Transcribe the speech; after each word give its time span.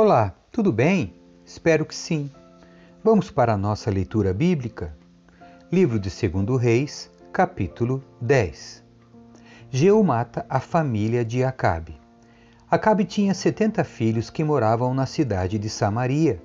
Olá, 0.00 0.32
tudo 0.52 0.72
bem? 0.72 1.12
Espero 1.44 1.84
que 1.84 1.92
sim. 1.92 2.30
Vamos 3.02 3.32
para 3.32 3.54
a 3.54 3.58
nossa 3.58 3.90
leitura 3.90 4.32
bíblica? 4.32 4.96
Livro 5.72 5.98
de 5.98 6.08
2 6.08 6.62
Reis, 6.62 7.10
capítulo 7.32 8.00
10. 8.20 8.84
Jeú 9.70 10.04
mata 10.04 10.46
a 10.48 10.60
família 10.60 11.24
de 11.24 11.42
Acabe. 11.42 12.00
Acabe 12.70 13.04
tinha 13.04 13.34
setenta 13.34 13.82
filhos 13.82 14.30
que 14.30 14.44
moravam 14.44 14.94
na 14.94 15.04
cidade 15.04 15.58
de 15.58 15.68
Samaria. 15.68 16.40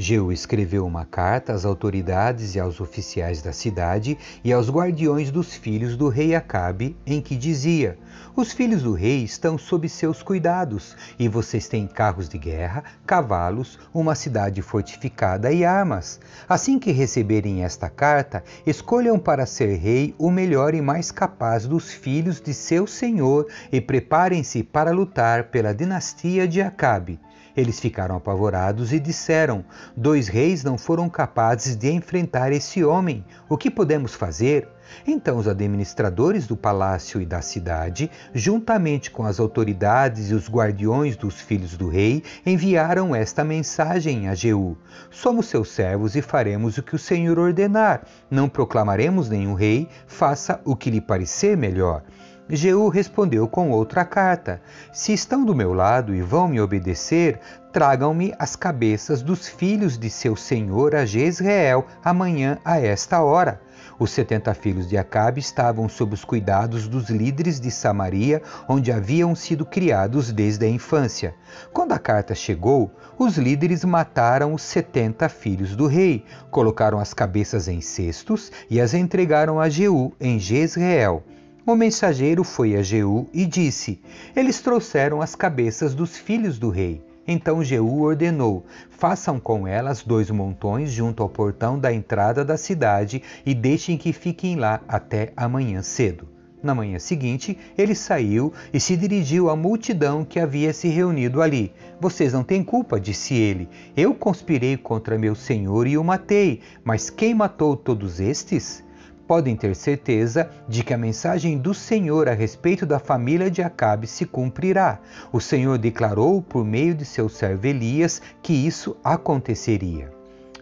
Jeú 0.00 0.30
escreveu 0.30 0.86
uma 0.86 1.04
carta 1.04 1.52
às 1.52 1.64
autoridades 1.64 2.54
e 2.54 2.60
aos 2.60 2.80
oficiais 2.80 3.42
da 3.42 3.52
cidade 3.52 4.16
e 4.44 4.52
aos 4.52 4.70
guardiões 4.70 5.28
dos 5.28 5.56
filhos 5.56 5.96
do 5.96 6.08
rei 6.08 6.36
Acabe, 6.36 6.96
em 7.04 7.20
que 7.20 7.34
dizia: 7.34 7.98
Os 8.36 8.52
filhos 8.52 8.84
do 8.84 8.92
rei 8.92 9.24
estão 9.24 9.58
sob 9.58 9.88
seus 9.88 10.22
cuidados, 10.22 10.96
e 11.18 11.26
vocês 11.26 11.66
têm 11.66 11.84
carros 11.88 12.28
de 12.28 12.38
guerra, 12.38 12.84
cavalos, 13.04 13.76
uma 13.92 14.14
cidade 14.14 14.62
fortificada 14.62 15.50
e 15.50 15.64
armas. 15.64 16.20
Assim 16.48 16.78
que 16.78 16.92
receberem 16.92 17.64
esta 17.64 17.90
carta, 17.90 18.44
escolham 18.64 19.18
para 19.18 19.46
ser 19.46 19.74
rei 19.78 20.14
o 20.16 20.30
melhor 20.30 20.76
e 20.76 20.80
mais 20.80 21.10
capaz 21.10 21.66
dos 21.66 21.90
filhos 21.90 22.40
de 22.40 22.54
seu 22.54 22.86
senhor 22.86 23.48
e 23.72 23.80
preparem-se 23.80 24.62
para 24.62 24.92
lutar 24.92 25.50
pela 25.50 25.74
dinastia 25.74 26.46
de 26.46 26.62
Acabe. 26.62 27.18
Eles 27.58 27.80
ficaram 27.80 28.14
apavorados 28.14 28.92
e 28.92 29.00
disseram: 29.00 29.64
Dois 29.96 30.28
reis 30.28 30.62
não 30.62 30.78
foram 30.78 31.10
capazes 31.10 31.74
de 31.74 31.90
enfrentar 31.90 32.52
esse 32.52 32.84
homem. 32.84 33.24
O 33.48 33.58
que 33.58 33.68
podemos 33.68 34.14
fazer? 34.14 34.68
Então 35.04 35.38
os 35.38 35.48
administradores 35.48 36.46
do 36.46 36.56
palácio 36.56 37.20
e 37.20 37.26
da 37.26 37.42
cidade, 37.42 38.12
juntamente 38.32 39.10
com 39.10 39.24
as 39.24 39.40
autoridades 39.40 40.30
e 40.30 40.34
os 40.34 40.48
guardiões 40.48 41.16
dos 41.16 41.40
filhos 41.40 41.76
do 41.76 41.88
rei, 41.88 42.22
enviaram 42.46 43.12
esta 43.12 43.42
mensagem 43.42 44.28
a 44.28 44.36
Jeú: 44.36 44.78
Somos 45.10 45.46
seus 45.46 45.72
servos 45.72 46.14
e 46.14 46.22
faremos 46.22 46.78
o 46.78 46.82
que 46.84 46.94
o 46.94 46.98
Senhor 46.98 47.40
ordenar. 47.40 48.06
Não 48.30 48.48
proclamaremos 48.48 49.28
nenhum 49.28 49.54
rei, 49.54 49.88
faça 50.06 50.60
o 50.64 50.76
que 50.76 50.92
lhe 50.92 51.00
parecer 51.00 51.56
melhor. 51.56 52.04
Jeú 52.50 52.88
respondeu 52.88 53.46
com 53.46 53.70
outra 53.70 54.06
carta: 54.06 54.62
Se 54.90 55.12
estão 55.12 55.44
do 55.44 55.54
meu 55.54 55.74
lado 55.74 56.14
e 56.14 56.22
vão 56.22 56.48
me 56.48 56.58
obedecer, 56.58 57.38
tragam-me 57.72 58.32
as 58.38 58.56
cabeças 58.56 59.20
dos 59.20 59.46
filhos 59.46 59.98
de 59.98 60.08
seu 60.08 60.34
senhor 60.34 60.94
a 60.94 61.04
Jezreel 61.04 61.84
amanhã 62.02 62.58
a 62.64 62.80
esta 62.80 63.22
hora. 63.22 63.60
Os 63.98 64.12
setenta 64.12 64.54
filhos 64.54 64.88
de 64.88 64.96
Acabe 64.96 65.40
estavam 65.40 65.88
sob 65.88 66.14
os 66.14 66.24
cuidados 66.24 66.88
dos 66.88 67.10
líderes 67.10 67.60
de 67.60 67.70
Samaria, 67.70 68.40
onde 68.66 68.90
haviam 68.90 69.34
sido 69.34 69.66
criados 69.66 70.32
desde 70.32 70.64
a 70.64 70.68
infância. 70.68 71.34
Quando 71.72 71.92
a 71.92 71.98
carta 71.98 72.34
chegou, 72.34 72.90
os 73.18 73.36
líderes 73.36 73.84
mataram 73.84 74.54
os 74.54 74.62
setenta 74.62 75.28
filhos 75.28 75.76
do 75.76 75.86
rei, 75.86 76.24
colocaram 76.50 76.98
as 76.98 77.12
cabeças 77.12 77.68
em 77.68 77.80
cestos 77.80 78.50
e 78.70 78.80
as 78.80 78.94
entregaram 78.94 79.60
a 79.60 79.68
Jeú 79.68 80.12
em 80.18 80.38
Jezreel. 80.38 81.22
O 81.68 81.76
mensageiro 81.76 82.44
foi 82.44 82.76
a 82.76 82.82
Jeú 82.82 83.28
e 83.30 83.44
disse: 83.44 84.00
Eles 84.34 84.58
trouxeram 84.58 85.20
as 85.20 85.34
cabeças 85.34 85.94
dos 85.94 86.16
filhos 86.16 86.58
do 86.58 86.70
rei. 86.70 87.02
Então 87.26 87.62
Jeú 87.62 88.00
ordenou: 88.00 88.64
Façam 88.88 89.38
com 89.38 89.68
elas 89.68 90.02
dois 90.02 90.30
montões 90.30 90.90
junto 90.90 91.22
ao 91.22 91.28
portão 91.28 91.78
da 91.78 91.92
entrada 91.92 92.42
da 92.42 92.56
cidade 92.56 93.22
e 93.44 93.54
deixem 93.54 93.98
que 93.98 94.14
fiquem 94.14 94.56
lá 94.56 94.80
até 94.88 95.34
amanhã 95.36 95.82
cedo. 95.82 96.26
Na 96.62 96.74
manhã 96.74 96.98
seguinte, 96.98 97.58
ele 97.76 97.94
saiu 97.94 98.50
e 98.72 98.80
se 98.80 98.96
dirigiu 98.96 99.50
à 99.50 99.54
multidão 99.54 100.24
que 100.24 100.40
havia 100.40 100.72
se 100.72 100.88
reunido 100.88 101.42
ali. 101.42 101.70
Vocês 102.00 102.32
não 102.32 102.42
têm 102.42 102.64
culpa, 102.64 102.98
disse 102.98 103.34
ele. 103.34 103.68
Eu 103.94 104.14
conspirei 104.14 104.78
contra 104.78 105.18
meu 105.18 105.34
senhor 105.34 105.86
e 105.86 105.98
o 105.98 106.02
matei, 106.02 106.62
mas 106.82 107.10
quem 107.10 107.34
matou 107.34 107.76
todos 107.76 108.20
estes? 108.20 108.82
Podem 109.28 109.54
ter 109.54 109.76
certeza 109.76 110.48
de 110.66 110.82
que 110.82 110.94
a 110.94 110.98
mensagem 110.98 111.58
do 111.58 111.74
Senhor 111.74 112.30
a 112.30 112.32
respeito 112.32 112.86
da 112.86 112.98
família 112.98 113.50
de 113.50 113.60
Acabe 113.60 114.06
se 114.06 114.24
cumprirá. 114.24 114.98
O 115.30 115.38
Senhor 115.38 115.76
declarou 115.76 116.40
por 116.40 116.64
meio 116.64 116.94
de 116.94 117.04
seu 117.04 117.28
servo 117.28 117.66
Elias 117.66 118.22
que 118.42 118.54
isso 118.54 118.96
aconteceria. 119.04 120.10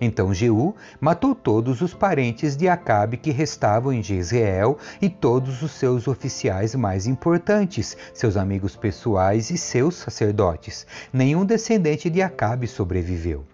Então 0.01 0.35
Jeú 0.35 0.75
matou 1.01 1.35
todos 1.35 1.81
os 1.81 1.95
parentes 1.95 2.57
de 2.57 2.69
Acabe 2.69 3.17
que 3.17 3.31
restavam 3.31 3.93
em 3.93 4.03
Jezreel 4.03 4.77
e 5.01 5.09
todos 5.09 5.63
os 5.63 5.71
seus 5.71 6.09
oficiais 6.09 6.75
mais 6.75 7.07
importantes, 7.07 7.97
seus 8.13 8.37
amigos 8.37 8.75
pessoais 8.75 9.49
e 9.49 9.57
seus 9.57 9.95
sacerdotes. 9.95 10.87
Nenhum 11.13 11.47
descendente 11.47 12.11
de 12.11 12.21
Acabe 12.21 12.67
sobreviveu. 12.67 13.45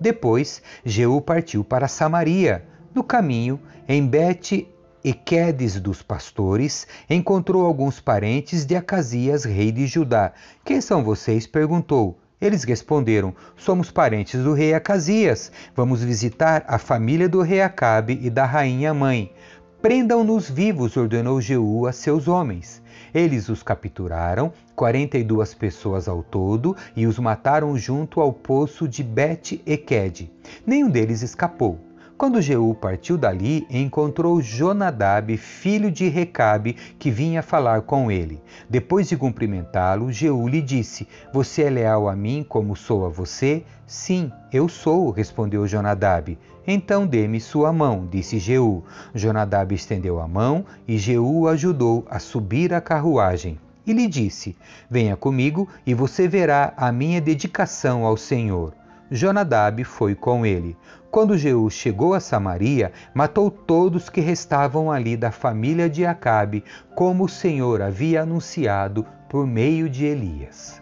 Depois, 0.00 0.62
Jeú 0.84 1.20
partiu 1.20 1.62
para 1.62 1.86
Samaria. 1.86 2.71
No 2.94 3.02
caminho, 3.02 3.58
em 3.88 4.06
Bet 4.06 4.68
Equedes 5.02 5.80
dos 5.80 6.02
pastores, 6.02 6.86
encontrou 7.08 7.64
alguns 7.64 7.98
parentes 7.98 8.64
de 8.64 8.76
Acasias, 8.76 9.44
rei 9.44 9.72
de 9.72 9.86
Judá. 9.86 10.32
Quem 10.64 10.80
são 10.80 11.02
vocês? 11.02 11.46
perguntou. 11.46 12.18
Eles 12.40 12.64
responderam: 12.64 13.34
Somos 13.56 13.90
parentes 13.90 14.44
do 14.44 14.52
rei 14.52 14.74
Acasias. 14.74 15.50
Vamos 15.74 16.02
visitar 16.02 16.64
a 16.68 16.76
família 16.76 17.28
do 17.28 17.40
rei 17.40 17.62
Acabe 17.62 18.18
e 18.22 18.28
da 18.28 18.44
rainha 18.44 18.92
mãe. 18.92 19.32
Prendam-nos 19.80 20.50
vivos, 20.50 20.96
ordenou 20.96 21.40
Jeú 21.40 21.86
a 21.86 21.92
seus 21.92 22.28
homens. 22.28 22.82
Eles 23.14 23.48
os 23.48 23.62
capturaram, 23.62 24.52
quarenta 24.76 25.16
e 25.16 25.24
duas 25.24 25.54
pessoas 25.54 26.08
ao 26.08 26.22
todo, 26.22 26.76
e 26.94 27.06
os 27.06 27.18
mataram 27.18 27.76
junto 27.76 28.20
ao 28.20 28.32
poço 28.32 28.86
de 28.86 29.02
Bet-Equed. 29.02 30.30
Nenhum 30.66 30.90
deles 30.90 31.22
escapou. 31.22 31.91
Quando 32.22 32.40
Jeú 32.40 32.72
partiu 32.72 33.18
dali, 33.18 33.66
encontrou 33.68 34.40
Jonadab, 34.40 35.36
filho 35.36 35.90
de 35.90 36.08
Recabe, 36.08 36.74
que 36.96 37.10
vinha 37.10 37.42
falar 37.42 37.82
com 37.82 38.12
ele. 38.12 38.40
Depois 38.70 39.08
de 39.08 39.16
cumprimentá-lo, 39.16 40.12
Jeú 40.12 40.46
lhe 40.46 40.62
disse: 40.62 41.08
Você 41.32 41.64
é 41.64 41.68
leal 41.68 42.08
a 42.08 42.14
mim 42.14 42.46
como 42.48 42.76
sou 42.76 43.04
a 43.04 43.08
você? 43.08 43.64
Sim, 43.88 44.30
eu 44.52 44.68
sou, 44.68 45.10
respondeu 45.10 45.66
Jonadab. 45.66 46.38
Então 46.64 47.08
dê-me 47.08 47.40
sua 47.40 47.72
mão, 47.72 48.06
disse 48.08 48.38
Jeú. 48.38 48.84
Jonadab 49.12 49.74
estendeu 49.74 50.20
a 50.20 50.28
mão 50.28 50.64
e 50.86 50.98
Jeú 50.98 51.48
ajudou 51.48 52.06
a 52.08 52.20
subir 52.20 52.72
a 52.72 52.80
carruagem 52.80 53.58
e 53.84 53.92
lhe 53.92 54.06
disse: 54.06 54.56
Venha 54.88 55.16
comigo 55.16 55.68
e 55.84 55.92
você 55.92 56.28
verá 56.28 56.72
a 56.76 56.92
minha 56.92 57.20
dedicação 57.20 58.06
ao 58.06 58.16
Senhor. 58.16 58.74
Jonadab 59.10 59.84
foi 59.84 60.14
com 60.14 60.46
ele. 60.46 60.74
Quando 61.12 61.36
Jeú 61.36 61.68
chegou 61.68 62.14
a 62.14 62.20
Samaria, 62.20 62.90
matou 63.12 63.50
todos 63.50 64.08
que 64.08 64.22
restavam 64.22 64.90
ali 64.90 65.14
da 65.14 65.30
família 65.30 65.86
de 65.86 66.06
Acabe, 66.06 66.64
como 66.94 67.24
o 67.24 67.28
Senhor 67.28 67.82
havia 67.82 68.22
anunciado 68.22 69.04
por 69.28 69.46
meio 69.46 69.90
de 69.90 70.06
Elias. 70.06 70.80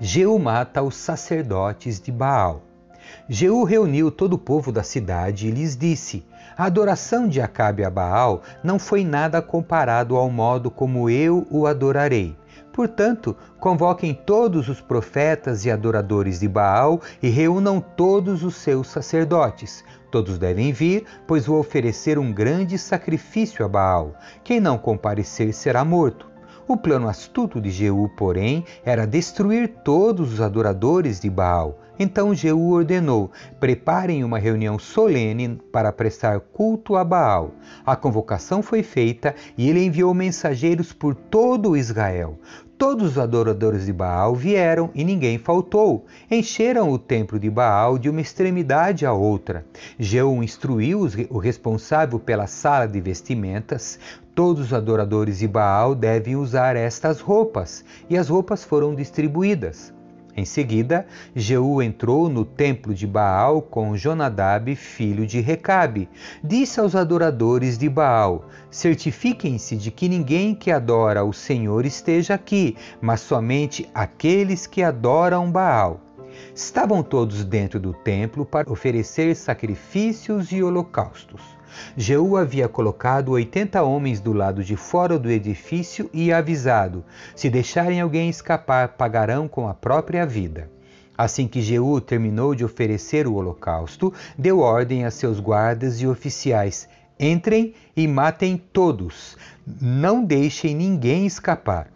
Jeú 0.00 0.40
mata 0.40 0.82
os 0.82 0.96
sacerdotes 0.96 2.00
de 2.00 2.10
Baal. 2.10 2.62
Jeú 3.28 3.62
reuniu 3.62 4.10
todo 4.10 4.32
o 4.32 4.38
povo 4.38 4.72
da 4.72 4.82
cidade 4.82 5.46
e 5.46 5.52
lhes 5.52 5.76
disse: 5.76 6.26
A 6.58 6.64
adoração 6.64 7.28
de 7.28 7.40
Acabe 7.40 7.84
a 7.84 7.90
Baal 7.90 8.42
não 8.60 8.80
foi 8.80 9.04
nada 9.04 9.40
comparado 9.40 10.16
ao 10.16 10.28
modo 10.28 10.68
como 10.68 11.08
eu 11.08 11.46
o 11.48 11.68
adorarei. 11.68 12.36
Portanto, 12.74 13.36
convoquem 13.60 14.12
todos 14.12 14.68
os 14.68 14.80
profetas 14.80 15.64
e 15.64 15.70
adoradores 15.70 16.40
de 16.40 16.48
Baal 16.48 17.00
e 17.22 17.28
reúnam 17.28 17.80
todos 17.80 18.42
os 18.42 18.56
seus 18.56 18.88
sacerdotes. 18.88 19.84
Todos 20.10 20.38
devem 20.38 20.72
vir, 20.72 21.04
pois 21.24 21.46
vou 21.46 21.60
oferecer 21.60 22.18
um 22.18 22.32
grande 22.32 22.76
sacrifício 22.76 23.64
a 23.64 23.68
Baal. 23.68 24.16
Quem 24.42 24.58
não 24.58 24.76
comparecer 24.76 25.54
será 25.54 25.84
morto. 25.84 26.28
O 26.66 26.76
plano 26.76 27.08
astuto 27.08 27.60
de 27.60 27.70
Jeú, 27.70 28.08
porém, 28.16 28.64
era 28.84 29.06
destruir 29.06 29.68
todos 29.84 30.32
os 30.32 30.40
adoradores 30.40 31.20
de 31.20 31.30
Baal. 31.30 31.78
Então 31.98 32.34
Jeú 32.34 32.70
ordenou: 32.70 33.30
preparem 33.60 34.24
uma 34.24 34.38
reunião 34.38 34.78
solene 34.78 35.60
para 35.70 35.92
prestar 35.92 36.40
culto 36.40 36.96
a 36.96 37.04
Baal. 37.04 37.52
A 37.84 37.94
convocação 37.94 38.62
foi 38.62 38.82
feita 38.82 39.34
e 39.56 39.68
ele 39.68 39.84
enviou 39.84 40.12
mensageiros 40.12 40.92
por 40.92 41.14
todo 41.14 41.76
Israel. 41.76 42.38
Todos 42.76 43.12
os 43.12 43.18
adoradores 43.18 43.86
de 43.86 43.92
Baal 43.92 44.34
vieram 44.34 44.90
e 44.96 45.04
ninguém 45.04 45.38
faltou. 45.38 46.06
Encheram 46.28 46.90
o 46.90 46.98
templo 46.98 47.38
de 47.38 47.48
Baal 47.48 47.96
de 47.96 48.10
uma 48.10 48.20
extremidade 48.20 49.06
à 49.06 49.12
outra. 49.12 49.64
Jeú 49.96 50.42
instruiu 50.42 51.08
o 51.30 51.38
responsável 51.38 52.18
pela 52.18 52.48
sala 52.48 52.86
de 52.86 53.00
vestimentas. 53.00 53.98
Todos 54.34 54.66
os 54.66 54.74
adoradores 54.74 55.38
de 55.38 55.46
Baal 55.46 55.94
devem 55.94 56.34
usar 56.34 56.74
estas 56.74 57.20
roupas, 57.20 57.84
e 58.10 58.18
as 58.18 58.28
roupas 58.28 58.64
foram 58.64 58.92
distribuídas. 58.92 59.93
Em 60.36 60.44
seguida, 60.44 61.06
Jeú 61.34 61.80
entrou 61.80 62.28
no 62.28 62.44
templo 62.44 62.92
de 62.92 63.06
Baal 63.06 63.62
com 63.62 63.96
Jonadab, 63.96 64.74
filho 64.74 65.26
de 65.26 65.40
Recabe. 65.40 66.08
Disse 66.42 66.80
aos 66.80 66.96
adoradores 66.96 67.78
de 67.78 67.88
Baal: 67.88 68.46
Certifiquem-se 68.68 69.76
de 69.76 69.92
que 69.92 70.08
ninguém 70.08 70.52
que 70.52 70.72
adora 70.72 71.24
o 71.24 71.32
Senhor 71.32 71.86
esteja 71.86 72.34
aqui, 72.34 72.76
mas 73.00 73.20
somente 73.20 73.88
aqueles 73.94 74.66
que 74.66 74.82
adoram 74.82 75.50
Baal. 75.52 76.00
Estavam 76.52 77.00
todos 77.00 77.44
dentro 77.44 77.78
do 77.78 77.92
templo 77.92 78.44
para 78.44 78.70
oferecer 78.70 79.36
sacrifícios 79.36 80.50
e 80.50 80.62
holocaustos. 80.62 81.42
Jeú 81.96 82.36
havia 82.36 82.68
colocado 82.68 83.32
oitenta 83.32 83.82
homens 83.82 84.20
do 84.20 84.32
lado 84.32 84.62
de 84.62 84.76
fora 84.76 85.18
do 85.18 85.30
edifício 85.30 86.10
e 86.12 86.32
avisado: 86.32 87.04
se 87.34 87.48
deixarem 87.48 88.00
alguém 88.00 88.28
escapar, 88.28 88.88
pagarão 88.88 89.46
com 89.46 89.68
a 89.68 89.74
própria 89.74 90.26
vida. 90.26 90.70
Assim 91.16 91.46
que 91.46 91.62
Jeú 91.62 92.00
terminou 92.00 92.54
de 92.54 92.64
oferecer 92.64 93.26
o 93.26 93.34
holocausto, 93.34 94.12
deu 94.36 94.58
ordem 94.58 95.04
a 95.04 95.10
seus 95.10 95.38
guardas 95.38 96.00
e 96.00 96.06
oficiais: 96.06 96.88
entrem 97.18 97.74
e 97.96 98.08
matem 98.08 98.56
todos, 98.56 99.36
não 99.80 100.24
deixem 100.24 100.74
ninguém 100.74 101.24
escapar. 101.24 101.93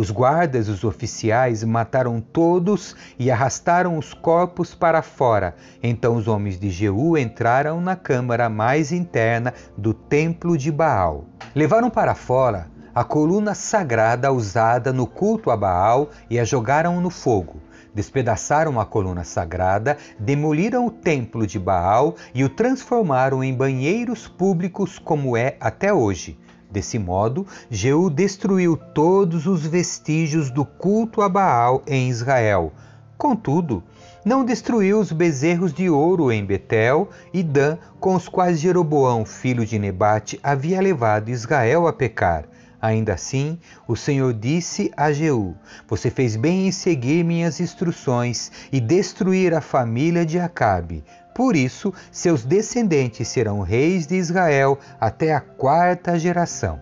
Os 0.00 0.10
guardas 0.10 0.66
e 0.66 0.70
os 0.70 0.82
oficiais 0.82 1.62
mataram 1.62 2.22
todos 2.22 2.96
e 3.18 3.30
arrastaram 3.30 3.98
os 3.98 4.14
corpos 4.14 4.74
para 4.74 5.02
fora. 5.02 5.54
Então 5.82 6.16
os 6.16 6.26
homens 6.26 6.58
de 6.58 6.70
Jeú 6.70 7.18
entraram 7.18 7.82
na 7.82 7.94
câmara 7.94 8.48
mais 8.48 8.92
interna 8.92 9.52
do 9.76 9.92
templo 9.92 10.56
de 10.56 10.72
Baal. 10.72 11.26
Levaram 11.54 11.90
para 11.90 12.14
fora 12.14 12.70
a 12.94 13.04
coluna 13.04 13.54
sagrada 13.54 14.32
usada 14.32 14.90
no 14.90 15.06
culto 15.06 15.50
a 15.50 15.56
Baal 15.58 16.08
e 16.30 16.38
a 16.38 16.44
jogaram 16.44 16.98
no 16.98 17.10
fogo. 17.10 17.60
Despedaçaram 17.94 18.80
a 18.80 18.86
coluna 18.86 19.22
sagrada, 19.22 19.98
demoliram 20.18 20.86
o 20.86 20.90
templo 20.90 21.46
de 21.46 21.58
Baal 21.58 22.14
e 22.32 22.42
o 22.42 22.48
transformaram 22.48 23.44
em 23.44 23.52
banheiros 23.52 24.26
públicos 24.26 24.98
como 24.98 25.36
é 25.36 25.58
até 25.60 25.92
hoje. 25.92 26.38
Desse 26.70 26.98
modo, 26.98 27.46
Jeú 27.68 28.08
destruiu 28.08 28.76
todos 28.76 29.46
os 29.46 29.66
vestígios 29.66 30.50
do 30.50 30.64
culto 30.64 31.20
a 31.20 31.28
Baal 31.28 31.82
em 31.86 32.08
Israel. 32.08 32.72
Contudo, 33.18 33.82
não 34.24 34.44
destruiu 34.44 35.00
os 35.00 35.10
bezerros 35.10 35.72
de 35.72 35.90
ouro 35.90 36.30
em 36.30 36.44
Betel 36.44 37.08
e 37.32 37.42
Dan, 37.42 37.76
com 37.98 38.14
os 38.14 38.28
quais 38.28 38.60
Jeroboão, 38.60 39.24
filho 39.24 39.66
de 39.66 39.78
Nebate, 39.78 40.38
havia 40.42 40.80
levado 40.80 41.30
Israel 41.30 41.86
a 41.86 41.92
pecar. 41.92 42.44
Ainda 42.80 43.14
assim, 43.14 43.58
o 43.86 43.94
Senhor 43.94 44.32
disse 44.32 44.90
a 44.96 45.12
Jeú: 45.12 45.54
Você 45.88 46.10
fez 46.10 46.36
bem 46.36 46.68
em 46.68 46.72
seguir 46.72 47.24
minhas 47.24 47.60
instruções 47.60 48.50
e 48.72 48.80
destruir 48.80 49.52
a 49.52 49.60
família 49.60 50.24
de 50.24 50.38
Acabe. 50.38 51.04
Por 51.40 51.56
isso, 51.56 51.90
seus 52.12 52.44
descendentes 52.44 53.26
serão 53.26 53.62
reis 53.62 54.06
de 54.06 54.14
Israel 54.14 54.78
até 55.00 55.34
a 55.34 55.40
quarta 55.40 56.18
geração. 56.18 56.78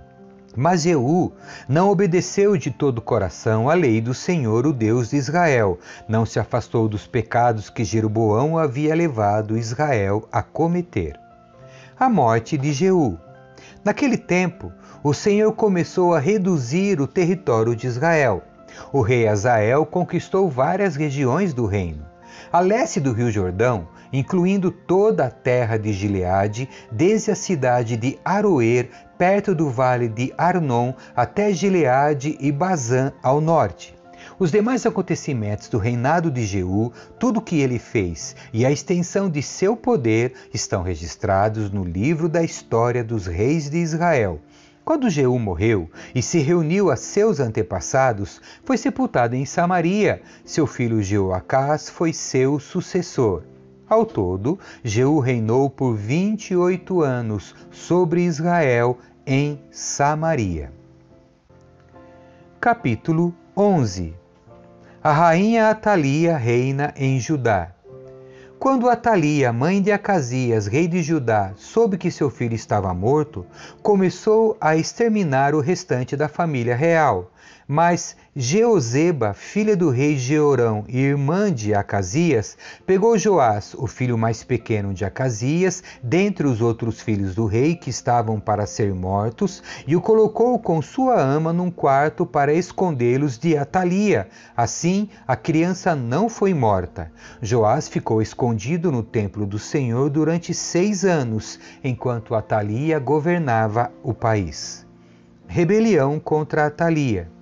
Mas 0.56 0.82
Jeú 0.82 1.31
não 1.69 1.90
obedeceu 1.90 2.56
de 2.56 2.69
todo 2.69 2.99
o 2.99 3.02
coração 3.02 3.70
à 3.70 3.75
lei 3.75 4.00
do 4.00 4.12
Senhor, 4.12 4.66
o 4.66 4.72
Deus 4.72 5.10
de 5.10 5.16
Israel, 5.16 5.78
não 6.08 6.26
se 6.26 6.40
afastou 6.40 6.88
dos 6.88 7.06
pecados 7.06 7.70
que 7.70 7.84
Jeroboão 7.84 8.58
havia 8.58 8.96
levado 8.96 9.56
Israel 9.56 10.28
a 10.32 10.43
cometer. 10.43 11.16
A 11.96 12.08
morte 12.08 12.58
de 12.58 12.72
Jeú. 12.72 13.16
Naquele 13.84 14.16
tempo, 14.16 14.72
o 15.05 15.14
Senhor 15.14 15.52
começou 15.52 16.16
a 16.16 16.19
reduzir 16.19 17.00
o 17.00 17.06
território 17.06 17.76
de 17.76 17.87
Israel. 17.87 18.43
O 18.93 19.02
rei 19.02 19.28
Azael 19.28 19.87
conquistou 19.87 20.50
várias 20.50 20.96
regiões 20.96 21.55
do 21.55 21.64
reino. 21.64 22.05
A 22.50 22.58
leste 22.58 22.99
do 22.99 23.12
rio 23.12 23.31
Jordão, 23.31 23.87
incluindo 24.12 24.70
toda 24.70 25.26
a 25.26 25.31
terra 25.31 25.76
de 25.76 25.93
Gileade, 25.93 26.69
desde 26.90 27.31
a 27.31 27.34
cidade 27.34 27.96
de 27.96 28.19
Aroer, 28.25 28.90
perto 29.16 29.55
do 29.55 29.69
vale 29.69 30.08
de 30.08 30.32
Arnon, 30.38 30.93
até 31.14 31.52
Gileade 31.52 32.37
e 32.40 32.52
Bazã 32.52 33.12
ao 33.22 33.40
norte. 33.40 33.99
Os 34.38 34.52
demais 34.52 34.87
acontecimentos 34.87 35.69
do 35.69 35.78
reinado 35.78 36.31
de 36.31 36.44
Jeú, 36.44 36.93
tudo 37.19 37.38
o 37.38 37.43
que 37.43 37.60
ele 37.60 37.78
fez 37.78 38.37
e 38.52 38.64
a 38.64 38.70
extensão 38.70 39.28
de 39.28 39.43
seu 39.43 39.76
poder 39.76 40.32
estão 40.55 40.82
registrados 40.82 41.70
no 41.70 41.82
livro 41.82 42.28
da 42.28 42.43
história 42.43 43.02
dos 43.02 43.26
reis 43.26 43.69
de 43.69 43.78
Israel. 43.78 44.40
Quando 44.84 45.10
Jeú 45.10 45.38
morreu 45.38 45.90
e 46.14 46.22
se 46.22 46.38
reuniu 46.38 46.90
a 46.90 46.96
seus 46.96 47.40
antepassados, 47.40 48.40
foi 48.64 48.78
sepultado 48.78 49.34
em 49.34 49.44
Samaria. 49.44 50.22
Seu 50.44 50.66
filho 50.66 51.02
Jeoacás 51.02 51.90
foi 51.90 52.12
seu 52.12 52.58
sucessor. 52.58 53.43
Ao 53.88 54.05
todo, 54.05 54.58
Jeú 54.85 55.19
reinou 55.19 55.70
por 55.70 55.94
28 55.94 57.00
anos 57.00 57.55
sobre 57.70 58.20
Israel 58.20 58.99
em 59.26 59.58
Samaria. 59.70 60.70
Capítulo 62.61 63.35
11 63.56 64.14
A 65.02 65.11
rainha 65.11 65.70
Atalia 65.70 66.37
reina 66.37 66.93
em 66.99 67.19
Judá. 67.19 67.73
Quando 68.58 68.90
Atalia, 68.90 69.55
mãe 69.55 69.81
de 69.81 69.91
Acasias, 69.91 70.67
rei 70.67 70.87
de 70.87 71.02
Judá, 71.02 71.52
soube 71.56 71.96
que 71.96 72.11
seu 72.11 72.29
filho 72.29 72.55
estava 72.55 72.93
morto, 72.93 73.46
começou 73.82 74.55
a 74.61 74.76
exterminar 74.76 75.55
o 75.55 75.61
restante 75.61 76.14
da 76.14 76.29
família 76.29 76.76
real. 76.76 77.31
Mas 77.70 78.16
Jeozeba, 78.34 79.34
filha 79.34 79.76
do 79.76 79.90
rei 79.90 80.16
Jeorão 80.16 80.86
e 80.88 80.98
irmã 80.98 81.52
de 81.52 81.74
Acasias, 81.74 82.56
pegou 82.86 83.18
Joás, 83.18 83.74
o 83.74 83.86
filho 83.86 84.16
mais 84.16 84.42
pequeno 84.42 84.94
de 84.94 85.04
Acasias, 85.04 85.82
dentre 86.02 86.46
os 86.46 86.62
outros 86.62 87.02
filhos 87.02 87.34
do 87.34 87.44
rei 87.44 87.74
que 87.74 87.90
estavam 87.90 88.40
para 88.40 88.64
ser 88.64 88.94
mortos, 88.94 89.62
e 89.86 89.94
o 89.94 90.00
colocou 90.00 90.58
com 90.58 90.80
sua 90.80 91.20
ama 91.20 91.52
num 91.52 91.70
quarto 91.70 92.24
para 92.24 92.54
escondê-los 92.54 93.36
de 93.38 93.54
Atalia. 93.54 94.28
Assim, 94.56 95.10
a 95.26 95.36
criança 95.36 95.94
não 95.94 96.30
foi 96.30 96.54
morta. 96.54 97.12
Joás 97.42 97.86
ficou 97.86 98.22
escondido 98.22 98.90
no 98.90 99.02
templo 99.02 99.44
do 99.44 99.58
Senhor 99.58 100.08
durante 100.08 100.54
seis 100.54 101.04
anos, 101.04 101.60
enquanto 101.84 102.34
Atalia 102.34 102.98
governava 102.98 103.92
o 104.02 104.14
país. 104.14 104.86
Rebelião 105.46 106.18
contra 106.18 106.66
Atalia. 106.66 107.38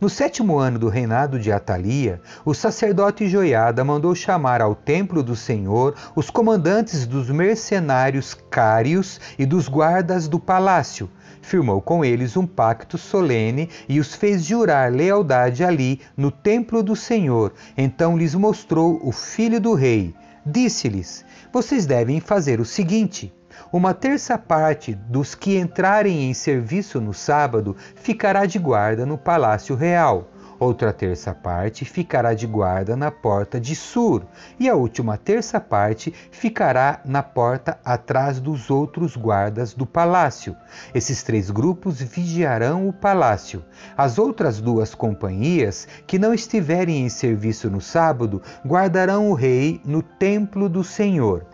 No 0.00 0.08
sétimo 0.08 0.58
ano 0.58 0.78
do 0.78 0.88
reinado 0.88 1.38
de 1.38 1.52
Atalia, 1.52 2.20
o 2.44 2.54
sacerdote 2.54 3.28
Joiada 3.28 3.84
mandou 3.84 4.14
chamar 4.14 4.60
ao 4.60 4.74
templo 4.74 5.22
do 5.22 5.36
Senhor 5.36 5.94
os 6.16 6.30
comandantes 6.30 7.06
dos 7.06 7.30
mercenários 7.30 8.34
cários 8.50 9.20
e 9.38 9.46
dos 9.46 9.68
guardas 9.68 10.28
do 10.28 10.38
palácio. 10.40 11.08
Firmou 11.40 11.82
com 11.82 12.04
eles 12.04 12.36
um 12.36 12.46
pacto 12.46 12.96
solene 12.96 13.68
e 13.88 13.98
os 13.98 14.14
fez 14.14 14.44
jurar 14.44 14.92
lealdade 14.92 15.64
ali 15.64 16.00
no 16.16 16.30
templo 16.30 16.82
do 16.82 16.94
Senhor. 16.94 17.52
Então 17.76 18.16
lhes 18.16 18.34
mostrou 18.34 19.00
o 19.02 19.10
filho 19.10 19.60
do 19.60 19.74
rei. 19.74 20.14
Disse-lhes: 20.46 21.24
Vocês 21.52 21.86
devem 21.86 22.20
fazer 22.20 22.60
o 22.60 22.64
seguinte 22.64 23.32
uma 23.72 23.94
terça 23.94 24.36
parte 24.38 24.94
dos 24.94 25.34
que 25.34 25.58
entrarem 25.58 26.30
em 26.30 26.34
serviço 26.34 27.00
no 27.00 27.14
sábado 27.14 27.76
ficará 27.96 28.46
de 28.46 28.58
guarda 28.58 29.06
no 29.06 29.18
palácio 29.18 29.74
real. 29.74 30.28
Outra 30.62 30.92
terça 30.92 31.34
parte 31.34 31.84
ficará 31.84 32.34
de 32.34 32.46
guarda 32.46 32.94
na 32.94 33.10
porta 33.10 33.58
de 33.58 33.74
Sur, 33.74 34.24
e 34.60 34.68
a 34.68 34.76
última 34.76 35.18
terça 35.18 35.58
parte 35.58 36.14
ficará 36.30 37.00
na 37.04 37.20
porta 37.20 37.80
atrás 37.84 38.38
dos 38.38 38.70
outros 38.70 39.16
guardas 39.16 39.74
do 39.74 39.84
palácio. 39.84 40.54
Esses 40.94 41.24
três 41.24 41.50
grupos 41.50 42.00
vigiarão 42.00 42.88
o 42.88 42.92
palácio. 42.92 43.64
As 43.96 44.20
outras 44.20 44.60
duas 44.60 44.94
companhias, 44.94 45.88
que 46.06 46.16
não 46.16 46.32
estiverem 46.32 47.04
em 47.04 47.08
serviço 47.08 47.68
no 47.68 47.80
sábado, 47.80 48.40
guardarão 48.64 49.30
o 49.30 49.34
rei 49.34 49.80
no 49.84 50.00
templo 50.00 50.68
do 50.68 50.84
Senhor. 50.84 51.44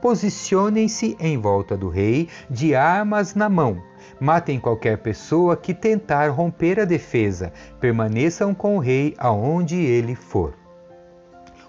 Posicionem-se 0.00 1.16
em 1.20 1.36
volta 1.36 1.76
do 1.76 1.88
rei, 1.88 2.28
de 2.48 2.74
armas 2.74 3.34
na 3.34 3.48
mão. 3.48 3.82
Matem 4.18 4.58
qualquer 4.58 4.98
pessoa 4.98 5.56
que 5.56 5.74
tentar 5.74 6.28
romper 6.28 6.80
a 6.80 6.84
defesa. 6.84 7.52
Permaneçam 7.78 8.54
com 8.54 8.76
o 8.76 8.80
rei 8.80 9.14
aonde 9.18 9.76
ele 9.76 10.14
for. 10.14 10.54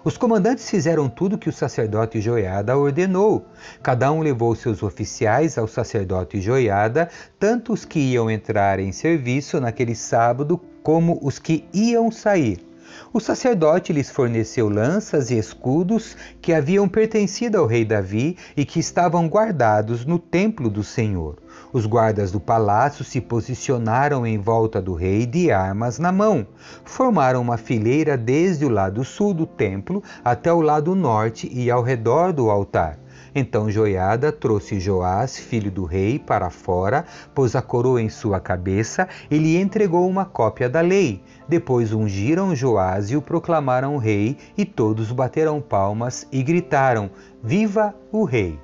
Os 0.04 0.16
comandantes 0.16 0.68
fizeram 0.68 1.08
tudo 1.08 1.38
que 1.38 1.48
o 1.48 1.52
sacerdote 1.52 2.20
Joiada 2.20 2.76
ordenou. 2.76 3.46
Cada 3.80 4.10
um 4.10 4.20
levou 4.20 4.54
seus 4.56 4.82
oficiais 4.82 5.56
ao 5.56 5.68
sacerdote 5.68 6.40
Joiada, 6.40 7.08
tanto 7.38 7.72
os 7.72 7.84
que 7.84 8.00
iam 8.00 8.28
entrar 8.28 8.80
em 8.80 8.90
serviço 8.90 9.60
naquele 9.60 9.94
sábado 9.94 10.60
como 10.82 11.20
os 11.22 11.38
que 11.38 11.68
iam 11.72 12.10
sair. 12.10 12.71
O 13.12 13.20
sacerdote 13.20 13.92
lhes 13.92 14.10
forneceu 14.10 14.68
lanças 14.68 15.30
e 15.30 15.36
escudos 15.36 16.16
que 16.40 16.52
haviam 16.52 16.88
pertencido 16.88 17.58
ao 17.58 17.66
rei 17.66 17.84
Davi 17.84 18.36
e 18.56 18.64
que 18.64 18.80
estavam 18.80 19.28
guardados 19.28 20.04
no 20.04 20.18
templo 20.18 20.70
do 20.70 20.84
Senhor. 20.84 21.41
Os 21.72 21.86
guardas 21.86 22.30
do 22.30 22.38
palácio 22.38 23.04
se 23.04 23.20
posicionaram 23.20 24.26
em 24.26 24.38
volta 24.38 24.80
do 24.80 24.94
rei 24.94 25.26
de 25.26 25.50
armas 25.50 25.98
na 25.98 26.12
mão. 26.12 26.46
Formaram 26.84 27.40
uma 27.40 27.56
fileira 27.56 28.16
desde 28.16 28.64
o 28.64 28.68
lado 28.68 29.04
sul 29.04 29.32
do 29.32 29.46
templo 29.46 30.02
até 30.24 30.52
o 30.52 30.60
lado 30.60 30.94
norte 30.94 31.50
e 31.52 31.70
ao 31.70 31.82
redor 31.82 32.32
do 32.32 32.50
altar. 32.50 32.98
Então 33.34 33.70
Joiada 33.70 34.30
trouxe 34.30 34.78
Joás, 34.78 35.38
filho 35.38 35.70
do 35.70 35.84
rei, 35.84 36.18
para 36.18 36.50
fora, 36.50 37.04
pôs 37.34 37.56
a 37.56 37.62
coroa 37.62 38.00
em 38.00 38.10
sua 38.10 38.38
cabeça 38.38 39.08
e 39.30 39.38
lhe 39.38 39.56
entregou 39.56 40.06
uma 40.06 40.24
cópia 40.24 40.68
da 40.68 40.82
lei. 40.82 41.22
Depois 41.48 41.92
ungiram 41.92 42.54
Joás 42.54 43.10
e 43.10 43.16
o 43.16 43.22
proclamaram 43.22 43.96
rei, 43.96 44.36
e 44.56 44.64
todos 44.64 45.10
bateram 45.12 45.60
palmas 45.60 46.26
e 46.30 46.42
gritaram: 46.42 47.10
Viva 47.42 47.94
o 48.10 48.24
rei! 48.24 48.58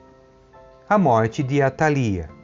A 0.88 0.98
morte 0.98 1.42
de 1.42 1.62
Atalia. 1.62 2.37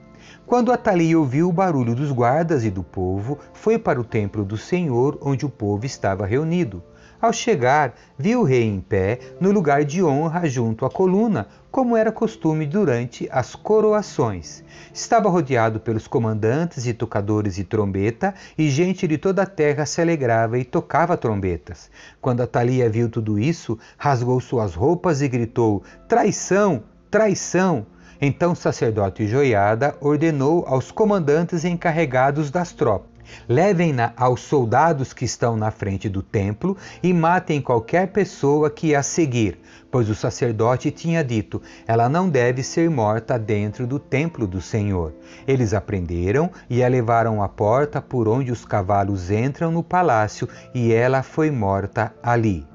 Quando 0.46 0.72
Atalia 0.72 1.18
ouviu 1.18 1.48
o 1.48 1.52
barulho 1.52 1.94
dos 1.94 2.12
guardas 2.12 2.64
e 2.64 2.70
do 2.70 2.82
povo, 2.82 3.38
foi 3.54 3.78
para 3.78 3.98
o 3.98 4.04
templo 4.04 4.44
do 4.44 4.58
Senhor, 4.58 5.18
onde 5.22 5.46
o 5.46 5.48
povo 5.48 5.86
estava 5.86 6.26
reunido. 6.26 6.82
Ao 7.18 7.32
chegar, 7.32 7.94
viu 8.18 8.40
o 8.40 8.44
rei 8.44 8.64
em 8.64 8.78
pé, 8.78 9.18
no 9.40 9.50
lugar 9.50 9.86
de 9.86 10.04
honra 10.04 10.46
junto 10.46 10.84
à 10.84 10.90
coluna, 10.90 11.48
como 11.70 11.96
era 11.96 12.12
costume 12.12 12.66
durante 12.66 13.26
as 13.32 13.54
coroações. 13.54 14.62
Estava 14.92 15.30
rodeado 15.30 15.80
pelos 15.80 16.06
comandantes 16.06 16.86
e 16.86 16.92
tocadores 16.92 17.54
de 17.54 17.64
trombeta, 17.64 18.34
e 18.58 18.68
gente 18.68 19.08
de 19.08 19.16
toda 19.16 19.42
a 19.42 19.46
terra 19.46 19.86
se 19.86 20.02
alegrava 20.02 20.58
e 20.58 20.64
tocava 20.64 21.16
trombetas. 21.16 21.90
Quando 22.20 22.42
Atalia 22.42 22.90
viu 22.90 23.08
tudo 23.08 23.38
isso, 23.38 23.78
rasgou 23.96 24.38
suas 24.42 24.74
roupas 24.74 25.22
e 25.22 25.28
gritou: 25.28 25.82
Traição! 26.06 26.82
Traição! 27.10 27.86
Então 28.20 28.52
o 28.52 28.56
sacerdote 28.56 29.26
Joiada 29.26 29.96
ordenou 30.00 30.64
aos 30.66 30.90
comandantes 30.90 31.64
encarregados 31.64 32.50
das 32.50 32.72
tropas 32.72 33.14
Levem-na 33.48 34.12
aos 34.16 34.42
soldados 34.42 35.12
que 35.12 35.24
estão 35.24 35.56
na 35.56 35.70
frente 35.70 36.08
do 36.08 36.22
templo 36.22 36.76
e 37.02 37.12
matem 37.12 37.60
qualquer 37.60 38.08
pessoa 38.08 38.70
que 38.70 38.94
a 38.94 39.02
seguir, 39.02 39.58
pois 39.90 40.08
o 40.08 40.14
sacerdote 40.14 40.90
tinha 40.90 41.24
dito: 41.24 41.60
ela 41.86 42.08
não 42.08 42.28
deve 42.28 42.62
ser 42.62 42.88
morta 42.90 43.38
dentro 43.38 43.86
do 43.86 43.98
templo 43.98 44.46
do 44.46 44.60
Senhor. 44.60 45.14
Eles 45.46 45.74
a 45.74 45.80
prenderam 45.80 46.50
e 46.68 46.82
a 46.82 46.88
levaram 46.88 47.42
à 47.42 47.48
porta 47.48 48.00
por 48.00 48.28
onde 48.28 48.52
os 48.52 48.64
cavalos 48.64 49.30
entram 49.30 49.70
no 49.70 49.82
palácio 49.82 50.48
e 50.74 50.92
ela 50.92 51.22
foi 51.22 51.50
morta 51.50 52.14
ali. 52.22 52.66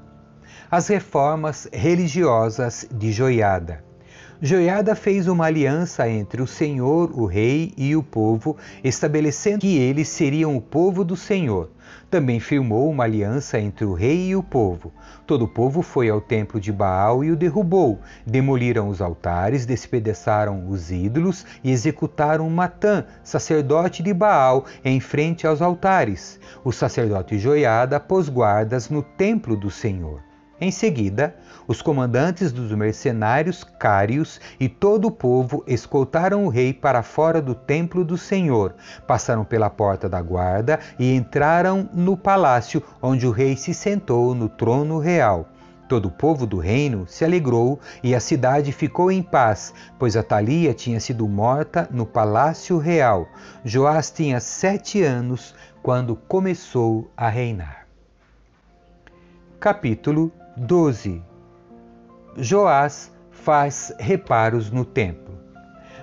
As 0.70 0.86
reformas 0.88 1.68
religiosas 1.72 2.86
de 2.92 3.10
Joiada. 3.10 3.89
Joiada 4.42 4.94
fez 4.94 5.28
uma 5.28 5.44
aliança 5.44 6.08
entre 6.08 6.40
o 6.40 6.46
Senhor, 6.46 7.10
o 7.12 7.26
rei 7.26 7.74
e 7.76 7.94
o 7.94 8.02
povo, 8.02 8.56
estabelecendo 8.82 9.60
que 9.60 9.76
eles 9.76 10.08
seriam 10.08 10.56
o 10.56 10.62
povo 10.62 11.04
do 11.04 11.14
Senhor. 11.14 11.68
Também 12.10 12.40
firmou 12.40 12.88
uma 12.88 13.04
aliança 13.04 13.60
entre 13.60 13.84
o 13.84 13.92
rei 13.92 14.28
e 14.28 14.36
o 14.36 14.42
povo. 14.42 14.94
Todo 15.26 15.44
o 15.44 15.48
povo 15.48 15.82
foi 15.82 16.08
ao 16.08 16.22
templo 16.22 16.58
de 16.58 16.72
Baal 16.72 17.22
e 17.22 17.30
o 17.30 17.36
derrubou. 17.36 18.00
Demoliram 18.26 18.88
os 18.88 19.02
altares, 19.02 19.66
despedaçaram 19.66 20.70
os 20.70 20.90
ídolos 20.90 21.44
e 21.62 21.70
executaram 21.70 22.48
Matã, 22.48 23.04
sacerdote 23.22 24.02
de 24.02 24.14
Baal, 24.14 24.64
em 24.82 25.00
frente 25.00 25.46
aos 25.46 25.60
altares. 25.60 26.40
O 26.64 26.72
sacerdote 26.72 27.38
Joiada 27.38 28.00
pôs 28.00 28.30
guardas 28.30 28.88
no 28.88 29.02
templo 29.02 29.54
do 29.54 29.70
Senhor. 29.70 30.29
Em 30.60 30.70
seguida, 30.70 31.34
os 31.66 31.80
comandantes 31.80 32.52
dos 32.52 32.70
mercenários 32.72 33.64
cários 33.64 34.38
e 34.60 34.68
todo 34.68 35.06
o 35.06 35.10
povo 35.10 35.64
escoltaram 35.66 36.44
o 36.44 36.50
rei 36.50 36.74
para 36.74 37.02
fora 37.02 37.40
do 37.40 37.54
templo 37.54 38.04
do 38.04 38.18
Senhor, 38.18 38.74
passaram 39.06 39.42
pela 39.42 39.70
porta 39.70 40.06
da 40.06 40.20
guarda 40.20 40.78
e 40.98 41.14
entraram 41.14 41.88
no 41.94 42.14
palácio 42.14 42.82
onde 43.00 43.26
o 43.26 43.30
rei 43.30 43.56
se 43.56 43.72
sentou 43.72 44.34
no 44.34 44.50
trono 44.50 44.98
real. 44.98 45.48
Todo 45.88 46.06
o 46.06 46.12
povo 46.12 46.46
do 46.46 46.58
reino 46.58 47.06
se 47.08 47.24
alegrou 47.24 47.80
e 48.02 48.14
a 48.14 48.20
cidade 48.20 48.70
ficou 48.70 49.10
em 49.10 49.22
paz, 49.22 49.72
pois 49.98 50.14
Atalia 50.14 50.74
tinha 50.74 51.00
sido 51.00 51.26
morta 51.26 51.88
no 51.90 52.04
palácio 52.04 52.76
real. 52.76 53.26
Joás 53.64 54.10
tinha 54.10 54.40
sete 54.40 55.02
anos 55.02 55.54
quando 55.82 56.14
começou 56.14 57.10
a 57.16 57.30
reinar. 57.30 57.86
Capítulo 59.58 60.30
12 60.62 61.22
Joás 62.36 63.10
faz 63.30 63.94
reparos 63.98 64.70
no 64.70 64.84
templo. 64.84 65.34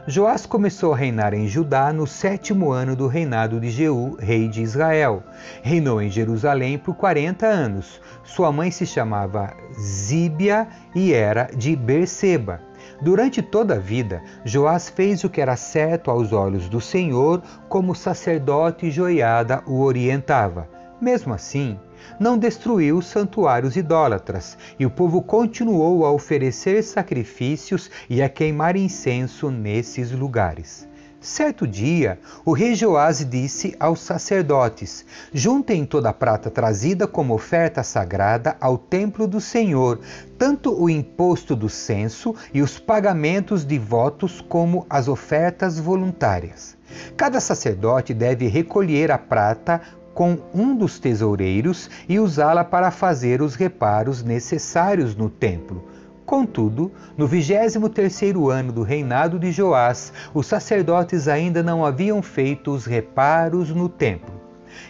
Joás 0.07 0.47
começou 0.47 0.95
a 0.95 0.97
reinar 0.97 1.35
em 1.35 1.47
Judá 1.47 1.93
no 1.93 2.07
sétimo 2.07 2.71
ano 2.71 2.95
do 2.95 3.05
reinado 3.05 3.59
de 3.59 3.69
Jeú, 3.69 4.17
rei 4.19 4.47
de 4.47 4.63
Israel. 4.63 5.21
Reinou 5.61 6.01
em 6.01 6.09
Jerusalém 6.09 6.79
por 6.79 6.95
40 6.95 7.45
anos. 7.45 8.01
Sua 8.23 8.51
mãe 8.51 8.71
se 8.71 8.83
chamava 8.83 9.55
Zíbia 9.79 10.67
e 10.95 11.13
era 11.13 11.51
de 11.55 11.75
Berseba. 11.75 12.59
Durante 12.99 13.43
toda 13.43 13.75
a 13.75 13.79
vida, 13.79 14.23
Joás 14.43 14.89
fez 14.89 15.23
o 15.23 15.29
que 15.29 15.39
era 15.39 15.55
certo 15.55 16.09
aos 16.09 16.33
olhos 16.33 16.67
do 16.67 16.81
Senhor, 16.81 17.43
como 17.69 17.91
o 17.91 17.95
sacerdote 17.95 18.89
Joiada 18.89 19.61
o 19.67 19.81
orientava. 19.81 20.67
Mesmo 20.99 21.31
assim, 21.31 21.79
não 22.19 22.37
destruiu 22.37 22.97
os 22.97 23.07
santuários 23.07 23.75
idólatras, 23.75 24.57
e 24.79 24.85
o 24.85 24.89
povo 24.89 25.21
continuou 25.21 26.05
a 26.05 26.11
oferecer 26.11 26.83
sacrifícios 26.83 27.89
e 28.09 28.21
a 28.21 28.29
queimar 28.29 28.75
incenso 28.75 29.49
nesses 29.49 30.11
lugares. 30.11 30.87
Certo 31.19 31.67
dia, 31.67 32.19
o 32.45 32.53
rei 32.53 32.75
Joás 32.75 33.27
disse 33.27 33.75
aos 33.79 33.99
sacerdotes: 33.99 35.03
Juntem 35.33 35.83
toda 35.83 36.09
a 36.09 36.13
prata 36.13 36.51
trazida 36.51 37.07
como 37.07 37.33
oferta 37.33 37.81
sagrada 37.81 38.55
ao 38.61 38.77
templo 38.77 39.27
do 39.27 39.41
Senhor, 39.41 39.99
tanto 40.37 40.71
o 40.79 40.87
imposto 40.87 41.55
do 41.55 41.69
censo 41.69 42.35
e 42.53 42.61
os 42.61 42.77
pagamentos 42.77 43.65
de 43.65 43.79
votos, 43.79 44.41
como 44.41 44.85
as 44.89 45.07
ofertas 45.07 45.79
voluntárias. 45.79 46.77
Cada 47.17 47.39
sacerdote 47.39 48.13
deve 48.13 48.47
recolher 48.47 49.11
a 49.11 49.17
prata 49.17 49.81
com 50.17 50.39
um 50.51 50.75
dos 50.75 50.97
tesoureiros 50.97 51.91
e 52.09 52.19
usá-la 52.19 52.63
para 52.63 52.89
fazer 52.89 53.39
os 53.39 53.53
reparos 53.53 54.23
necessários 54.23 55.15
no 55.15 55.29
templo. 55.29 55.83
Contudo, 56.25 56.91
no 57.15 57.27
vigésimo 57.27 57.87
terceiro 57.87 58.49
ano 58.49 58.71
do 58.71 58.81
reinado 58.81 59.37
de 59.37 59.51
Joás, 59.51 60.11
os 60.33 60.47
sacerdotes 60.47 61.27
ainda 61.27 61.61
não 61.61 61.85
haviam 61.85 62.19
feito 62.23 62.71
os 62.71 62.87
reparos 62.87 63.69
no 63.69 63.87
templo. 63.87 64.33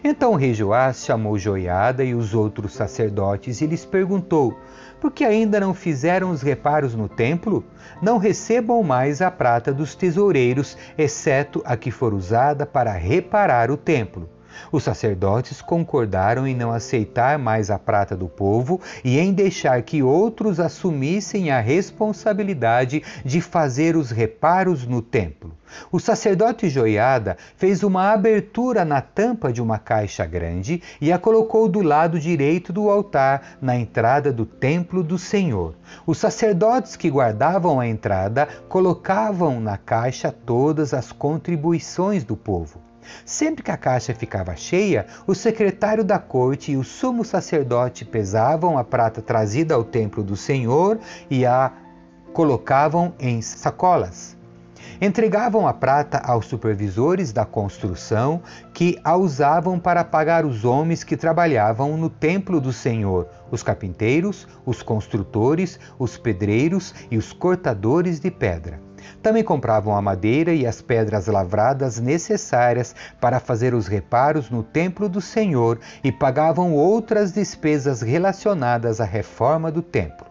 Então 0.01 0.31
o 0.31 0.35
rei 0.37 0.53
Joás 0.53 1.03
chamou 1.03 1.37
Joiada 1.37 2.05
e 2.05 2.15
os 2.15 2.33
outros 2.33 2.71
sacerdotes 2.71 3.59
e 3.59 3.67
lhes 3.67 3.83
perguntou: 3.83 4.57
Por 5.01 5.11
que 5.11 5.25
ainda 5.25 5.59
não 5.59 5.73
fizeram 5.73 6.31
os 6.31 6.41
reparos 6.41 6.95
no 6.95 7.09
templo? 7.09 7.65
Não 8.01 8.17
recebam 8.17 8.81
mais 8.81 9.21
a 9.21 9.29
prata 9.29 9.73
dos 9.73 9.93
tesoureiros, 9.93 10.77
exceto 10.97 11.61
a 11.65 11.75
que 11.75 11.91
for 11.91 12.13
usada 12.13 12.65
para 12.65 12.93
reparar 12.93 13.69
o 13.69 13.75
templo. 13.75 14.29
Os 14.71 14.83
sacerdotes 14.83 15.61
concordaram 15.61 16.47
em 16.47 16.55
não 16.55 16.71
aceitar 16.71 17.37
mais 17.37 17.69
a 17.69 17.77
prata 17.77 18.15
do 18.15 18.27
povo 18.27 18.81
e 19.03 19.19
em 19.19 19.33
deixar 19.33 19.81
que 19.81 20.03
outros 20.03 20.59
assumissem 20.59 21.51
a 21.51 21.59
responsabilidade 21.59 23.03
de 23.23 23.41
fazer 23.41 23.95
os 23.95 24.11
reparos 24.11 24.85
no 24.85 25.01
templo. 25.01 25.51
O 25.91 25.99
sacerdote 25.99 26.69
Joiada 26.69 27.37
fez 27.57 27.83
uma 27.83 28.11
abertura 28.11 28.85
na 28.85 29.01
tampa 29.01 29.51
de 29.51 29.61
uma 29.61 29.77
caixa 29.77 30.25
grande 30.25 30.81
e 30.99 31.11
a 31.11 31.19
colocou 31.19 31.67
do 31.67 31.81
lado 31.81 32.19
direito 32.19 32.71
do 32.71 32.89
altar, 32.89 33.57
na 33.61 33.75
entrada 33.75 34.31
do 34.31 34.45
templo 34.45 35.03
do 35.03 35.17
Senhor. 35.17 35.75
Os 36.05 36.17
sacerdotes 36.17 36.95
que 36.95 37.09
guardavam 37.09 37.79
a 37.79 37.87
entrada 37.87 38.47
colocavam 38.69 39.59
na 39.59 39.77
caixa 39.77 40.31
todas 40.31 40.93
as 40.93 41.11
contribuições 41.11 42.23
do 42.23 42.35
povo. 42.35 42.86
Sempre 43.25 43.63
que 43.63 43.71
a 43.71 43.77
caixa 43.77 44.13
ficava 44.13 44.55
cheia, 44.55 45.05
o 45.25 45.33
secretário 45.33 46.03
da 46.03 46.19
corte 46.19 46.71
e 46.71 46.77
o 46.77 46.83
sumo 46.83 47.23
sacerdote 47.23 48.05
pesavam 48.05 48.77
a 48.77 48.83
prata 48.83 49.21
trazida 49.21 49.75
ao 49.75 49.83
templo 49.83 50.23
do 50.23 50.35
Senhor 50.35 50.99
e 51.29 51.45
a 51.45 51.71
colocavam 52.33 53.13
em 53.19 53.41
sacolas. 53.41 54.37
Entregavam 54.99 55.67
a 55.67 55.73
prata 55.73 56.17
aos 56.19 56.47
supervisores 56.47 57.31
da 57.31 57.45
construção, 57.45 58.41
que 58.73 58.99
a 59.03 59.15
usavam 59.15 59.79
para 59.79 60.03
pagar 60.03 60.45
os 60.45 60.65
homens 60.65 61.03
que 61.03 61.15
trabalhavam 61.15 61.97
no 61.97 62.09
templo 62.09 62.59
do 62.59 62.73
Senhor, 62.73 63.27
os 63.51 63.61
carpinteiros, 63.61 64.47
os 64.65 64.81
construtores, 64.81 65.79
os 65.99 66.17
pedreiros 66.17 66.95
e 67.11 67.17
os 67.17 67.31
cortadores 67.31 68.19
de 68.19 68.31
pedra. 68.31 68.86
Também 69.21 69.43
compravam 69.43 69.95
a 69.95 70.01
madeira 70.01 70.53
e 70.53 70.65
as 70.65 70.81
pedras 70.81 71.27
lavradas 71.27 71.99
necessárias 71.99 72.95
para 73.19 73.39
fazer 73.39 73.73
os 73.73 73.87
reparos 73.87 74.49
no 74.49 74.63
templo 74.63 75.09
do 75.09 75.21
Senhor 75.21 75.79
e 76.03 76.11
pagavam 76.11 76.73
outras 76.73 77.31
despesas 77.31 78.01
relacionadas 78.01 79.01
à 79.01 79.05
reforma 79.05 79.71
do 79.71 79.81
templo. 79.81 80.27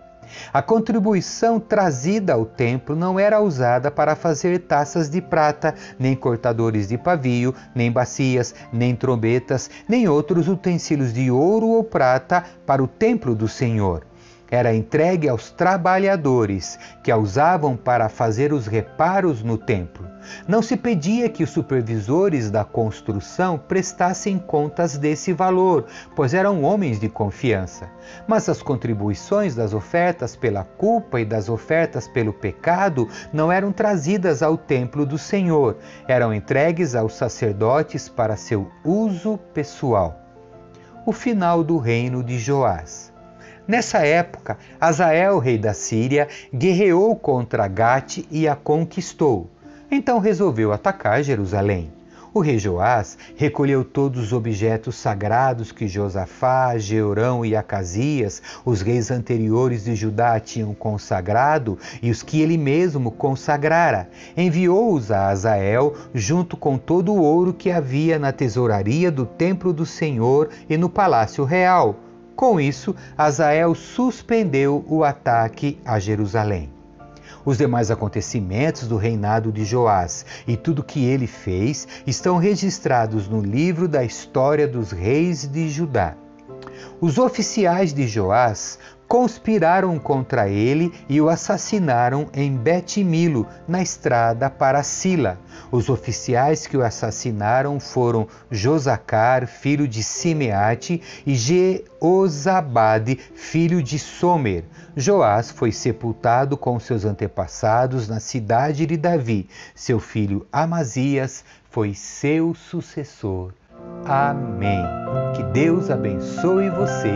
A 0.52 0.60
contribuição 0.60 1.60
trazida 1.60 2.32
ao 2.32 2.44
templo 2.44 2.96
não 2.96 3.18
era 3.18 3.40
usada 3.40 3.90
para 3.90 4.16
fazer 4.16 4.58
taças 4.60 5.08
de 5.08 5.20
prata, 5.20 5.74
nem 5.98 6.14
cortadores 6.14 6.88
de 6.88 6.98
pavio, 6.98 7.54
nem 7.74 7.90
bacias, 7.90 8.54
nem 8.72 8.94
trombetas, 8.94 9.70
nem 9.88 10.08
outros 10.08 10.48
utensílios 10.48 11.12
de 11.12 11.30
ouro 11.30 11.68
ou 11.68 11.84
prata 11.84 12.44
para 12.66 12.82
o 12.82 12.88
templo 12.88 13.34
do 13.34 13.48
Senhor 13.48 14.04
era 14.50 14.74
entregue 14.74 15.28
aos 15.28 15.50
trabalhadores 15.50 16.78
que 17.02 17.10
a 17.10 17.16
usavam 17.16 17.76
para 17.76 18.08
fazer 18.08 18.52
os 18.52 18.66
reparos 18.66 19.42
no 19.42 19.58
templo. 19.58 20.06
Não 20.46 20.60
se 20.60 20.76
pedia 20.76 21.28
que 21.28 21.44
os 21.44 21.50
supervisores 21.50 22.50
da 22.50 22.64
construção 22.64 23.58
prestassem 23.58 24.38
contas 24.38 24.98
desse 24.98 25.32
valor, 25.32 25.86
pois 26.14 26.34
eram 26.34 26.62
homens 26.64 26.98
de 26.98 27.08
confiança. 27.08 27.88
Mas 28.26 28.48
as 28.48 28.62
contribuições 28.62 29.54
das 29.54 29.72
ofertas 29.72 30.34
pela 30.34 30.64
culpa 30.64 31.20
e 31.20 31.24
das 31.24 31.48
ofertas 31.48 32.08
pelo 32.08 32.32
pecado 32.32 33.08
não 33.32 33.50
eram 33.52 33.72
trazidas 33.72 34.42
ao 34.42 34.56
templo 34.56 35.06
do 35.06 35.18
Senhor, 35.18 35.76
eram 36.08 36.34
entregues 36.34 36.94
aos 36.94 37.14
sacerdotes 37.14 38.08
para 38.08 38.36
seu 38.36 38.70
uso 38.84 39.38
pessoal. 39.54 40.20
O 41.04 41.12
final 41.12 41.62
do 41.62 41.78
reino 41.78 42.22
de 42.22 42.38
Joás. 42.38 43.15
Nessa 43.68 43.98
época, 43.98 44.56
Azael, 44.80 45.40
rei 45.40 45.58
da 45.58 45.74
Síria, 45.74 46.28
guerreou 46.54 47.16
contra 47.16 47.66
Gate 47.66 48.24
e 48.30 48.46
a 48.46 48.54
conquistou. 48.54 49.50
Então 49.90 50.20
resolveu 50.20 50.72
atacar 50.72 51.20
Jerusalém. 51.24 51.90
O 52.32 52.40
rei 52.40 52.60
Joás 52.60 53.18
recolheu 53.34 53.82
todos 53.82 54.26
os 54.26 54.32
objetos 54.32 54.94
sagrados 54.94 55.72
que 55.72 55.88
Josafá, 55.88 56.78
Jeorão 56.78 57.44
e 57.44 57.56
Acasias, 57.56 58.40
os 58.64 58.82
reis 58.82 59.10
anteriores 59.10 59.84
de 59.84 59.96
Judá, 59.96 60.38
tinham 60.38 60.72
consagrado 60.72 61.76
e 62.00 62.08
os 62.08 62.22
que 62.22 62.40
ele 62.40 62.56
mesmo 62.56 63.10
consagrara. 63.10 64.08
Enviou-os 64.36 65.10
a 65.10 65.28
Azael, 65.28 65.96
junto 66.14 66.56
com 66.56 66.78
todo 66.78 67.12
o 67.12 67.20
ouro 67.20 67.52
que 67.52 67.70
havia 67.72 68.16
na 68.16 68.32
tesouraria 68.32 69.10
do 69.10 69.26
templo 69.26 69.72
do 69.72 69.86
Senhor 69.86 70.50
e 70.68 70.76
no 70.76 70.88
palácio 70.88 71.42
real 71.42 71.96
com 72.36 72.60
isso, 72.60 72.94
Azael 73.16 73.74
suspendeu 73.74 74.84
o 74.86 75.02
ataque 75.02 75.80
a 75.84 75.98
Jerusalém. 75.98 76.70
Os 77.46 77.56
demais 77.56 77.90
acontecimentos 77.90 78.86
do 78.86 78.96
reinado 78.96 79.50
de 79.50 79.64
Joás 79.64 80.26
e 80.46 80.56
tudo 80.56 80.84
que 80.84 81.04
ele 81.04 81.26
fez 81.26 81.88
estão 82.06 82.36
registrados 82.36 83.26
no 83.26 83.40
livro 83.40 83.88
da 83.88 84.04
história 84.04 84.68
dos 84.68 84.90
reis 84.90 85.46
de 85.46 85.70
Judá. 85.70 86.14
Os 87.00 87.18
oficiais 87.18 87.94
de 87.94 88.06
Joás 88.06 88.78
conspiraram 89.08 89.98
contra 89.98 90.48
ele 90.48 90.92
e 91.08 91.20
o 91.20 91.28
assassinaram 91.28 92.28
em 92.34 92.56
Bet-Milo, 92.56 93.46
na 93.66 93.82
estrada 93.82 94.50
para 94.50 94.82
Sila. 94.82 95.38
Os 95.70 95.88
oficiais 95.88 96.66
que 96.66 96.76
o 96.76 96.84
assassinaram 96.84 97.78
foram 97.80 98.26
Josacar, 98.50 99.46
filho 99.46 99.86
de 99.86 100.02
Simeate, 100.02 101.02
e 101.26 101.34
Jeozabade, 101.34 103.16
filho 103.34 103.82
de 103.82 103.98
Somer. 103.98 104.64
Joás 104.96 105.50
foi 105.50 105.72
sepultado 105.72 106.56
com 106.56 106.80
seus 106.80 107.04
antepassados 107.04 108.08
na 108.08 108.20
cidade 108.20 108.86
de 108.86 108.96
Davi. 108.96 109.48
Seu 109.74 110.00
filho 110.00 110.46
Amazias 110.52 111.44
foi 111.70 111.94
seu 111.94 112.54
sucessor. 112.54 113.52
Amém. 114.06 114.82
Que 115.34 115.42
Deus 115.42 115.90
abençoe 115.90 116.70
você. 116.70 117.12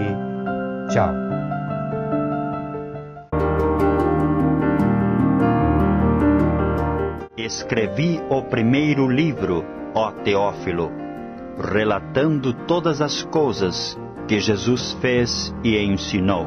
Tchau. 0.93 1.30
Escrevi 7.51 8.23
o 8.31 8.43
primeiro 8.43 9.09
livro, 9.09 9.65
ó 9.93 10.13
Teófilo, 10.13 10.89
relatando 11.59 12.55
todas 12.55 13.01
as 13.01 13.25
coisas 13.25 13.99
que 14.29 14.39
Jesus 14.39 14.93
fez 15.01 15.53
e 15.65 15.77
ensinou 15.77 16.47